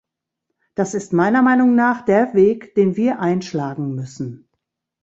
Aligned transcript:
Das 0.73 0.95
ist 0.95 1.13
meiner 1.13 1.43
Meinung 1.43 1.75
nach 1.75 2.01
der 2.03 2.33
Weg, 2.33 2.73
den 2.73 2.95
wir 2.95 3.19
einschlagen 3.19 3.93
müssen. 3.93 4.47